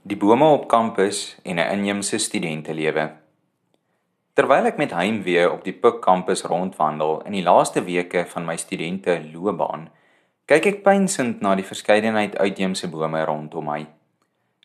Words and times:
Die 0.00 0.16
bome 0.16 0.46
op 0.48 0.62
kampus 0.68 1.36
en 1.44 1.56
'n 1.56 1.72
inheemse 1.72 2.18
studentelewe. 2.18 3.10
Terwyl 4.32 4.64
ek 4.64 4.76
met 4.76 4.90
heimwee 4.90 5.50
op 5.52 5.64
die 5.64 5.72
Pik 5.72 6.00
kampus 6.00 6.42
rondwandel 6.42 7.22
in 7.26 7.32
die 7.32 7.42
laaste 7.42 7.84
weke 7.84 8.24
van 8.26 8.44
my 8.44 8.56
studente 8.56 9.20
loopbaan, 9.32 9.90
kyk 10.46 10.66
ek 10.66 10.82
pynsend 10.82 11.40
na 11.40 11.54
die 11.54 11.64
verskeidenheid 11.64 12.38
uitheemse 12.38 12.88
bome 12.88 13.24
rondom 13.24 13.64
my. 13.64 13.86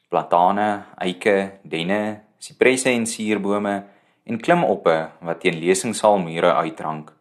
Platane, 0.09 0.83
eike, 0.97 1.51
denne, 1.63 2.21
sipresse 2.39 2.89
en 2.89 3.05
suurbome 3.05 3.83
en 4.23 4.39
klimoppe 4.39 5.09
wat 5.19 5.39
teen 5.39 5.59
lesingssaalmure 5.59 6.53
uitrank. 6.53 7.11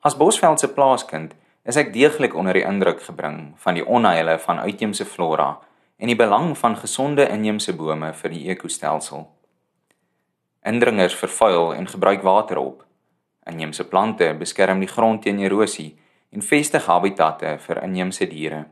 As 0.00 0.16
Bosveld 0.16 0.60
se 0.60 0.68
plaaskind 0.68 1.34
is 1.64 1.76
ek 1.76 1.92
deeglik 1.92 2.34
onder 2.34 2.52
die 2.52 2.64
indruk 2.64 3.02
gebring 3.02 3.54
van 3.56 3.74
die 3.74 3.86
onheile 3.86 4.38
van 4.38 4.58
uitheemse 4.58 5.04
flora 5.04 5.58
en 5.96 6.10
die 6.10 6.16
belang 6.18 6.58
van 6.58 6.76
gesonde 6.76 7.26
inheemse 7.30 7.74
bome 7.76 8.12
vir 8.12 8.32
die 8.34 8.48
ekostelsel. 8.50 9.26
Indringers 10.64 11.14
vervuil 11.14 11.74
en 11.74 11.88
gebruik 11.88 12.22
water 12.22 12.58
op. 12.58 12.84
Inheemse 13.46 13.84
plante 13.88 14.32
beskerm 14.38 14.80
die 14.80 14.90
grond 14.90 15.22
teen 15.22 15.38
erosie 15.38 15.92
en 16.32 16.42
vestig 16.42 16.86
habitatte 16.88 17.58
vir 17.66 17.82
inheemse 17.84 18.26
diere. 18.26 18.64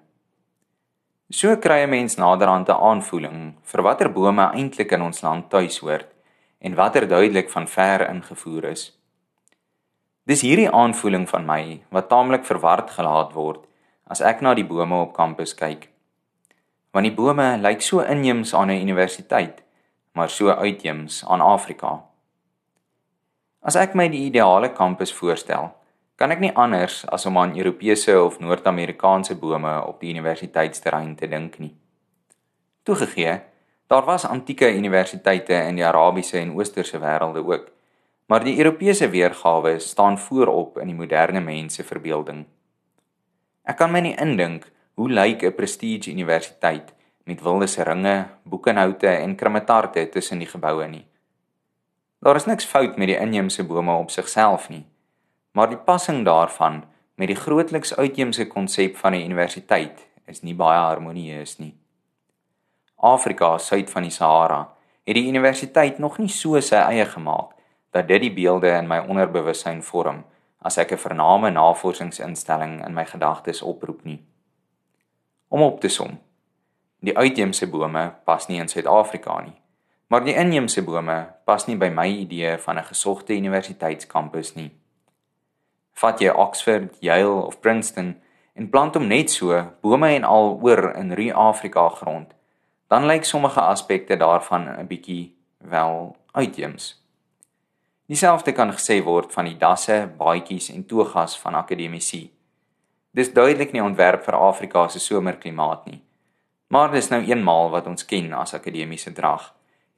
So 1.31 1.57
kry 1.57 1.83
'n 1.85 1.91
mens 1.91 2.17
naderhand 2.17 2.69
'n 2.69 2.83
aanvoeling 2.91 3.55
vir 3.63 3.83
watter 3.83 4.09
bome 4.13 4.51
eintlik 4.53 4.93
in 4.93 5.03
ons 5.03 5.23
land 5.23 5.51
tuishoort 5.51 6.09
en 6.61 6.75
watter 6.75 7.09
duidelik 7.09 7.51
van 7.51 7.67
ver 7.69 8.09
ingevoer 8.09 8.65
is. 8.65 8.99
Dis 10.27 10.43
hierdie 10.43 10.71
aanvoeling 10.71 11.29
van 11.29 11.47
my 11.47 11.83
wat 11.91 12.09
taamlik 12.09 12.45
verward 12.45 12.91
gelaat 12.91 13.33
word 13.33 13.67
as 14.07 14.21
ek 14.21 14.41
na 14.41 14.55
die 14.55 14.65
bome 14.65 14.95
op 14.95 15.15
kampus 15.15 15.55
kyk 15.55 15.92
want 16.93 17.09
die 17.09 17.15
bome 17.17 17.57
lyk 17.59 17.83
so 17.83 18.01
inheems 18.01 18.55
aan 18.55 18.71
'n 18.71 18.83
universiteit, 18.83 19.63
maar 20.13 20.31
so 20.31 20.49
uitheems 20.49 21.25
aan 21.27 21.41
Afrika. 21.41 22.05
As 23.63 23.77
ek 23.77 23.95
my 23.95 24.09
die 24.09 24.27
ideale 24.27 24.73
kampus 24.73 25.13
voorstel, 25.13 25.71
kan 26.17 26.31
ek 26.31 26.41
nie 26.41 26.53
anders 26.55 27.05
as 27.07 27.27
om 27.27 27.39
aan 27.39 27.57
Europese 27.57 28.23
of 28.23 28.41
Noord-Amerikaanse 28.41 29.35
bome 29.35 29.87
op 29.87 30.01
die 30.01 30.11
universiteitsterrein 30.11 31.17
te 31.17 31.29
dink 31.29 31.59
nie. 31.59 31.75
Toegegee, 32.83 33.41
daar 33.87 34.05
was 34.05 34.27
antieke 34.27 34.75
universiteite 34.75 35.55
in 35.55 35.75
die 35.75 35.87
Arabiese 35.87 36.39
en 36.39 36.55
Oosterse 36.55 36.99
wêrelde 36.99 37.43
ook, 37.47 37.71
maar 38.27 38.45
die 38.45 38.59
Europese 38.59 39.09
weergawe 39.11 39.79
staan 39.79 40.19
voorop 40.19 40.79
in 40.79 40.87
die 40.87 40.97
moderne 40.97 41.41
mens 41.41 41.75
se 41.75 41.85
verbeelding. 41.85 42.47
Ek 43.63 43.77
kan 43.77 43.93
my 43.93 44.01
nie 44.01 44.17
indink 44.19 44.71
Hoe 44.95 45.09
lyk 45.09 45.43
'n 45.43 45.55
prestige 45.55 46.11
universiteit 46.11 46.95
met 47.25 47.41
wilde 47.41 47.67
seringe, 47.67 48.29
boekenhoute 48.43 49.07
en 49.07 49.37
krimetarte 49.37 50.09
tussen 50.09 50.39
die 50.39 50.47
geboue 50.47 50.87
nie? 50.87 51.07
Daar 52.19 52.37
is 52.37 52.45
niks 52.45 52.65
fout 52.65 52.97
met 52.97 53.07
die 53.09 53.17
inheemse 53.17 53.65
bome 53.65 53.93
op 53.93 54.11
sigself 54.11 54.69
nie, 54.69 54.87
maar 55.53 55.69
die 55.69 55.79
passing 55.79 56.25
daarvan 56.25 56.85
met 57.15 57.29
die 57.29 57.37
grootliks 57.37 57.97
uitheemse 57.97 58.47
konsep 58.47 58.97
van 58.97 59.13
'n 59.13 59.25
universiteit 59.25 60.09
is 60.27 60.43
nie 60.43 60.55
baie 60.55 60.79
harmonieus 60.79 61.59
nie. 61.59 61.75
Afrika, 62.97 63.59
suid 63.59 63.91
van 63.91 64.03
die 64.03 64.11
Sahara, 64.11 64.69
het 65.05 65.15
die 65.15 65.29
universiteit 65.29 65.99
nog 65.99 66.19
nie 66.19 66.29
so 66.29 66.61
sy 66.61 66.77
eie 66.77 67.07
gemaak 67.07 67.51
dat 67.91 68.09
dit 68.09 68.21
die 68.21 68.33
beelde 68.33 68.69
in 68.69 68.87
my 68.89 68.99
onderbewussyn 68.99 69.83
vorm 69.83 70.25
as 70.59 70.79
ek 70.79 70.93
'n 70.93 70.99
vername 70.99 71.51
navorsingsinstelling 71.51 72.87
in 72.87 72.95
my 72.95 73.05
gedagtes 73.05 73.63
oproep 73.63 74.05
nie. 74.05 74.23
Om 75.53 75.63
op 75.63 75.81
te 75.81 75.89
som. 75.89 76.15
Die 77.05 77.13
uitheemse 77.19 77.67
bome 77.69 78.15
pas 78.25 78.47
nie 78.49 78.57
in 78.63 78.71
Suid-Afrika 78.73 79.35
nie, 79.45 79.59
maar 80.09 80.25
die 80.25 80.33
inheemse 80.33 80.81
bome 80.81 81.17
pas 81.45 81.67
nie 81.69 81.77
by 81.77 81.91
my 81.93 82.07
idee 82.09 82.55
van 82.59 82.79
'n 82.79 82.89
gesogte 82.89 83.37
universiteitskampus 83.37 84.55
nie. 84.55 84.71
Vat 85.93 86.21
jy 86.21 86.29
Oxford, 86.29 86.97
Yale 87.01 87.45
of 87.45 87.61
Princeton 87.61 88.17
en 88.55 88.71
plant 88.71 88.95
hom 88.95 89.07
net 89.07 89.31
so 89.31 89.73
bome 89.81 90.09
en 90.15 90.25
al 90.25 90.59
oor 90.63 90.97
in 90.97 91.13
Rie-Afrika 91.13 91.89
grond, 91.89 92.35
dan 92.89 93.07
lyk 93.07 93.25
sommige 93.25 93.61
aspekte 93.61 94.17
daarvan 94.17 94.69
'n 94.79 94.87
bietjie 94.87 95.37
wel 95.59 96.17
uitheems. 96.33 97.05
Dieselfde 98.07 98.53
kan 98.53 98.73
gesê 98.73 99.03
word 99.05 99.33
van 99.33 99.45
die 99.45 99.57
dasse, 99.57 100.11
baadjies 100.17 100.71
en 100.71 100.87
togas 100.87 101.39
van 101.39 101.55
akademici. 101.55 102.31
Dis 103.13 103.29
duidelik 103.33 103.75
nie 103.75 103.83
ontwerp 103.85 104.25
vir 104.25 104.39
Afrika 104.41 104.87
se 104.89 105.01
somerklimaat 105.01 105.85
nie. 105.85 105.99
Maar 106.73 106.95
dis 106.95 107.11
nou 107.13 107.21
eenmaal 107.21 107.69
wat 107.75 107.87
ons 107.91 108.07
ken 108.09 108.33
as 108.33 108.55
akademiese 108.57 109.13
drag 109.13 109.51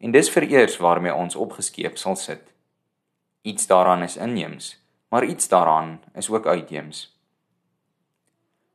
en 0.03 0.11
dis 0.11 0.31
vereers 0.35 0.75
waarmee 0.83 1.15
ons 1.15 1.37
opgeskeep 1.39 1.95
sal 1.97 2.17
sit. 2.19 2.43
Iets 3.47 3.71
daaraan 3.71 4.03
is 4.03 4.17
inheems, 4.17 4.75
maar 5.09 5.25
iets 5.25 5.49
daaraan 5.49 6.01
is 6.15 6.31
ook 6.31 6.47
uitheems. 6.47 7.07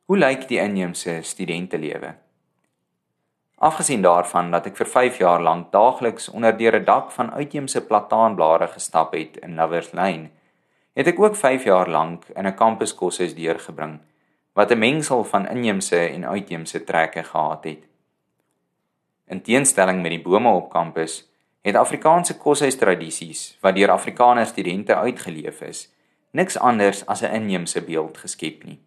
Hoe 0.08 0.18
lyk 0.18 0.48
die 0.48 0.62
inheemse 0.64 1.20
studentelewe? 1.22 2.16
Afgesien 3.60 4.02
daarvan 4.02 4.54
dat 4.56 4.72
ek 4.72 4.80
vir 4.80 4.88
5 4.88 5.20
jaar 5.20 5.44
lank 5.44 5.74
daagliks 5.76 6.30
onder 6.32 6.56
deur 6.58 6.80
'n 6.80 6.86
dak 6.86 7.12
van 7.12 7.32
uitheemse 7.32 7.82
plataanblare 7.82 8.68
gestap 8.68 9.14
het 9.14 9.38
in 9.38 9.56
Lovers 9.56 9.92
Lane, 9.92 10.30
het 10.96 11.08
ek 11.08 11.20
ook 11.20 11.36
5 11.36 11.64
jaar 11.64 11.90
lank 11.90 12.24
in 12.36 12.48
'n 12.48 12.56
kampuskoshuis 12.56 13.36
deurgebring 13.36 14.00
wat 14.59 14.72
'n 14.72 14.78
mengsel 14.78 15.24
van 15.24 15.47
inheemse 15.47 15.97
en 15.97 16.28
uitheemse 16.28 16.84
trekke 16.84 17.24
gehad 17.24 17.64
het. 17.64 17.84
In 19.28 19.42
teenstelling 19.42 20.02
met 20.02 20.12
die 20.12 20.22
bome 20.22 20.50
op 20.50 20.70
kampus, 20.70 21.30
het 21.62 21.75
Afrikaanse 21.75 22.38
koshuistradisies 22.38 23.58
wat 23.62 23.75
deur 23.75 23.92
Afrikaner 23.92 24.46
studente 24.46 24.96
uitgeleef 24.96 25.62
is, 25.62 25.94
niks 26.31 26.58
anders 26.58 27.06
as 27.06 27.22
'n 27.22 27.34
inheemse 27.34 27.81
beeld 27.81 28.18
geskep 28.18 28.64
nie. 28.64 28.80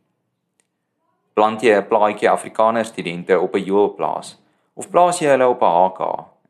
Plant 1.33 1.61
jy 1.61 1.77
'n 1.77 1.87
plaadjie 1.87 2.31
Afrikaner 2.31 2.85
studente 2.85 3.41
op 3.41 3.55
'n 3.55 3.65
joelplaas 3.65 4.43
of 4.75 4.91
plaas 4.91 5.19
jy 5.19 5.29
hulle 5.29 5.49
op 5.49 5.63
'n 5.63 5.65
HK, 5.65 6.01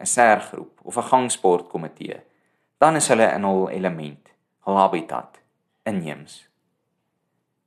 'n 0.01 0.07
sergroep 0.07 0.81
of 0.83 0.97
'n 0.97 1.09
gangsportkomitee, 1.11 2.21
dan 2.79 2.97
is 2.97 3.09
hulle 3.09 3.33
in 3.35 3.43
hul 3.43 3.69
element, 3.69 4.29
hul 4.61 4.77
habitat 4.77 5.41
inheems. 5.83 6.52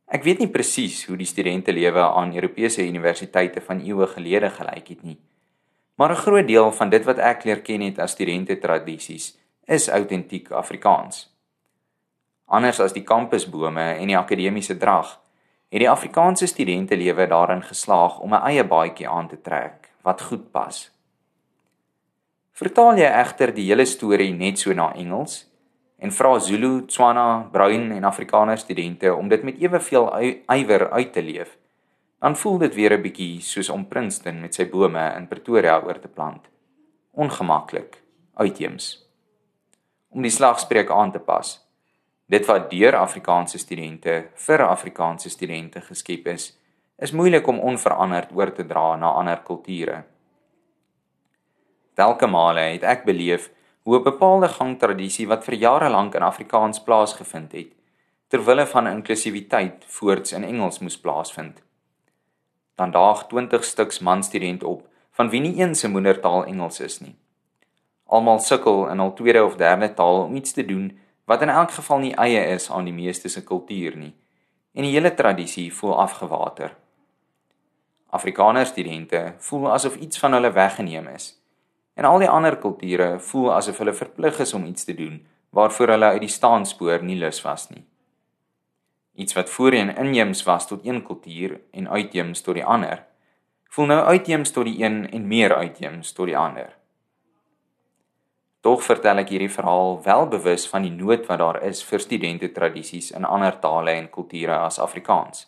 Ek 0.06 0.24
weet 0.24 0.40
nie 0.40 0.52
presies 0.54 1.06
hoe 1.10 1.18
die 1.18 1.26
studentelewe 1.26 2.02
aan 2.02 2.36
Europese 2.36 2.86
universiteite 2.86 3.62
van 3.62 3.82
eeue 3.82 4.08
gelede 4.08 4.50
gelyk 4.50 4.88
het 4.88 5.04
nie. 5.04 5.18
Maar 5.98 6.12
'n 6.12 6.24
groot 6.26 6.48
deel 6.48 6.72
van 6.72 6.90
dit 6.90 7.04
wat 7.06 7.18
ek 7.18 7.44
leer 7.44 7.62
ken 7.62 7.82
het 7.82 8.00
as 8.00 8.12
studente 8.12 8.58
tradisies 8.60 9.38
is 9.66 9.90
autentiek 9.90 10.52
Afrikaans. 10.52 11.34
Anders 12.46 12.80
as 12.80 12.94
die 12.94 13.04
kampusbome 13.04 13.98
en 13.98 14.08
die 14.08 14.18
akademiese 14.18 14.78
drag, 14.78 15.20
het 15.70 15.80
die 15.80 15.90
Afrikaanse 15.90 16.46
studentelewe 16.46 17.28
daarin 17.28 17.64
geslaag 17.64 18.20
om 18.20 18.34
'n 18.34 18.46
eie 18.46 18.64
baadjie 18.64 19.10
aan 19.10 19.28
te 19.28 19.42
trek 19.42 19.90
wat 20.02 20.22
goed 20.22 20.52
pas. 20.52 20.92
Vertaal 22.52 22.98
jy 22.98 23.10
egter 23.10 23.54
die 23.54 23.66
hele 23.66 23.86
storie 23.86 24.34
net 24.34 24.60
so 24.60 24.74
na 24.74 24.94
Engels, 24.94 25.46
en 26.06 26.12
vra 26.14 26.40
Zulu, 26.40 26.86
Tswana, 26.86 27.48
Bruin 27.52 27.92
en 27.92 28.04
Afrikaner 28.06 28.58
studente 28.62 29.14
om 29.14 29.30
dit 29.30 29.44
met 29.44 29.58
eweveel 29.58 30.06
ywer 30.54 30.90
uit 30.92 31.14
te 31.14 31.24
leef, 31.26 31.56
dan 32.22 32.38
voel 32.38 32.58
dit 32.62 32.76
weer 32.76 32.94
'n 32.94 33.02
bietjie 33.02 33.42
soos 33.42 33.70
om 33.70 33.88
Princeton 33.88 34.42
met 34.42 34.54
sy 34.54 34.70
bome 34.70 35.14
in 35.18 35.28
Pretoria 35.28 35.82
oor 35.82 36.00
te 36.00 36.08
plant. 36.08 36.44
Ongemaklik, 37.12 38.04
uitheems. 38.34 39.08
Om 40.10 40.22
die 40.22 40.32
slagspreuk 40.32 40.90
aan 40.90 41.12
te 41.12 41.20
pas. 41.20 41.68
Dit 42.28 42.46
wat 42.46 42.70
deur 42.70 42.96
Afrikaanse 42.96 43.58
studente 43.58 44.30
vir 44.36 44.62
Afrikaanse 44.62 45.30
studente 45.30 45.82
geskep 45.82 46.28
is, 46.28 46.58
is 46.98 47.12
moeilik 47.12 47.48
om 47.48 47.60
onveranderd 47.60 48.30
oor 48.32 48.52
te 48.54 48.66
dra 48.66 48.96
na 48.96 49.10
ander 49.10 49.38
kulture. 49.38 50.04
Welke 51.96 52.28
male 52.28 52.60
het 52.60 52.84
ek 52.84 53.06
beleef 53.06 53.50
hoe 53.86 54.00
'n 54.00 54.04
bepaalde 54.04 54.48
gangtradisie 54.48 55.28
wat 55.28 55.44
vir 55.44 55.54
jare 55.54 55.90
lank 55.90 56.16
in 56.16 56.22
Afrikaans 56.22 56.84
plaasgevind 56.84 57.52
het, 57.52 57.68
ter 58.28 58.46
wille 58.46 58.66
van 58.68 58.88
inklusiwiteit 58.88 59.84
voorts 59.86 60.32
in 60.32 60.44
Engels 60.44 60.80
moes 60.80 61.00
plaasvind. 61.00 61.62
Dan 62.76 62.92
daag 62.92 63.28
20 63.28 63.64
stuks 63.64 64.00
manstudent 64.00 64.64
op 64.64 64.88
van 65.12 65.30
wie 65.30 65.42
nie 65.42 65.62
een 65.62 65.76
se 65.76 65.88
moedertaal 65.88 66.46
Engels 66.46 66.80
is 66.80 67.00
nie. 67.00 67.16
Almal 68.06 68.40
sukkel 68.40 68.90
in 68.90 69.00
hul 69.00 69.14
tweede 69.14 69.44
of 69.44 69.56
derde 69.56 69.94
taal 69.94 70.24
om 70.24 70.36
iets 70.36 70.52
te 70.52 70.66
doen 70.66 71.00
wat 71.26 71.42
in 71.42 71.50
elk 71.50 71.72
geval 71.72 71.98
nie 71.98 72.16
eie 72.16 72.46
is 72.46 72.72
aan 72.72 72.84
die 72.84 72.94
meeste 72.94 73.30
se 73.30 73.44
kultuur 73.44 73.98
nie 73.98 74.14
en 74.74 74.84
die 74.84 74.92
hele 74.92 75.14
tradisie 75.14 75.74
voel 75.74 76.00
afgewater. 76.00 76.76
Afrikaner 78.10 78.66
studente 78.66 79.34
voel 79.38 79.72
asof 79.72 79.96
iets 79.96 80.20
van 80.20 80.32
hulle 80.32 80.52
weggeneem 80.52 81.08
is 81.08 81.45
En 81.96 82.06
al 82.06 82.20
die 82.20 82.30
ander 82.30 82.58
kulture 82.60 83.16
voel 83.20 83.54
asof 83.56 83.80
hulle 83.80 83.96
verplig 83.96 84.40
is 84.44 84.54
om 84.54 84.66
iets 84.68 84.84
te 84.84 84.94
doen 84.94 85.20
waarvoor 85.56 85.96
hulle 85.96 86.06
uit 86.06 86.24
die 86.26 86.32
staanspoor 86.32 87.04
nie 87.04 87.16
lus 87.16 87.40
was 87.42 87.70
nie. 87.72 87.86
Iets 89.16 89.34
wat 89.38 89.50
voorheen 89.50 89.94
inheems 89.96 90.44
was 90.44 90.68
tot 90.68 90.84
een 90.86 91.04
kultuur 91.04 91.62
en 91.72 91.88
uitheems 91.90 92.42
tot 92.42 92.58
die 92.60 92.66
ander, 92.66 93.06
voel 93.72 93.86
nou 93.86 94.02
uitheems 94.04 94.52
tot 94.52 94.68
die 94.68 94.84
een 94.84 95.06
en 95.10 95.28
meer 95.28 95.56
uitheems 95.56 96.12
tot 96.12 96.28
die 96.28 96.38
ander. 96.38 96.74
Tog 98.60 98.84
vertel 98.84 99.22
ek 99.22 99.32
hierdie 99.32 99.52
verhaal 99.54 100.00
wel 100.04 100.28
bewus 100.28 100.66
van 100.68 100.84
die 100.84 100.92
nood 100.92 101.28
wat 101.30 101.40
daar 101.40 101.62
is 101.64 101.84
vir 101.86 102.02
studente 102.04 102.52
tradisies 102.52 103.12
in 103.16 103.28
ander 103.28 103.56
tale 103.62 103.94
en 103.94 104.10
kulture 104.12 104.58
as 104.58 104.80
Afrikaans. 104.84 105.46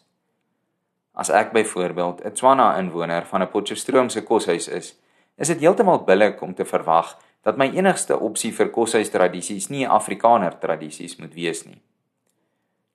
As 1.17 1.31
ek 1.33 1.51
byvoorbeeld 1.51 2.21
'n 2.23 2.31
Tswana 2.31 2.77
inwoner 2.77 3.25
van 3.25 3.41
'n 3.41 3.51
Potchefstroomse 3.51 4.23
koshuis 4.23 4.67
is, 4.67 4.95
is 5.37 5.47
dit 5.53 5.61
heeltemal 5.61 6.03
billik 6.03 6.41
om 6.41 6.53
te 6.53 6.65
verwag 6.65 7.15
dat 7.45 7.57
my 7.57 7.69
enigste 7.71 8.17
opsie 8.19 8.51
vir 8.51 8.71
koshuis 8.73 9.11
tradisies 9.13 9.69
nie 9.69 9.85
Afrikaner 9.87 10.57
tradisies 10.59 11.15
moet 11.21 11.33
wees 11.37 11.63
nie. 11.65 11.79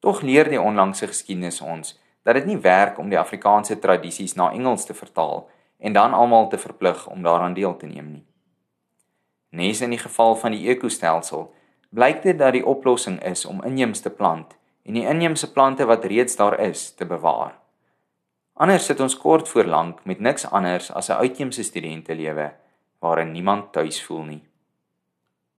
Tog 0.03 0.23
leer 0.27 0.51
die 0.51 0.61
onlangse 0.61 1.07
geskiedenis 1.07 1.63
ons 1.63 1.95
dat 2.27 2.35
dit 2.39 2.47
nie 2.51 2.59
werk 2.59 2.99
om 2.99 3.09
die 3.11 3.19
Afrikaanse 3.19 3.79
tradisies 3.79 4.35
na 4.37 4.51
Engels 4.53 4.85
te 4.87 4.95
vertaal 4.95 5.47
en 5.79 5.95
dan 5.95 6.15
almal 6.15 6.49
te 6.51 6.59
verplig 6.59 7.07
om 7.11 7.23
daaraan 7.23 7.55
deel 7.55 7.77
te 7.77 7.87
neem 7.87 8.11
nie. 8.11 8.25
Nes 9.51 9.81
in 9.81 9.95
die 9.95 10.03
geval 10.03 10.37
van 10.37 10.55
die 10.55 10.69
ekostelsel 10.75 11.49
blyk 11.91 12.23
dit 12.23 12.39
dat 12.39 12.55
die 12.57 12.67
oplossing 12.67 13.21
is 13.23 13.45
om 13.47 13.63
inheemse 13.67 14.11
plant 14.11 14.55
en 14.83 14.99
die 14.99 15.07
inheemse 15.07 15.53
plante 15.53 15.87
wat 15.87 16.05
reeds 16.05 16.37
daar 16.37 16.59
is 16.61 16.91
te 16.95 17.07
bewaar. 17.07 17.62
Anders 18.63 18.85
sit 18.87 19.01
ons 19.03 19.17
kort 19.19 19.49
voor 19.51 19.67
lank 19.67 20.05
met 20.07 20.21
niks 20.23 20.45
anders 20.47 20.93
as 20.95 21.09
'n 21.09 21.19
uitheemse 21.19 21.63
studente 21.63 22.15
lewe 22.15 22.53
waarin 22.99 23.33
niemand 23.33 23.73
tuis 23.73 24.05
voel 24.05 24.23
nie. 24.23 24.43